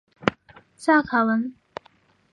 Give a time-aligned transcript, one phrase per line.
[0.75, 1.53] 萨卡文。